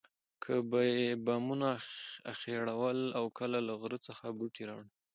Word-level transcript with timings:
کله 0.43 0.59
به 0.71 0.79
یې 0.95 1.09
بامونه 1.25 1.69
اخیړول 2.33 2.99
او 3.17 3.25
کله 3.39 3.59
له 3.67 3.73
غره 3.81 3.97
څخه 4.07 4.25
بوټي 4.37 4.63
راوړل. 4.69 4.89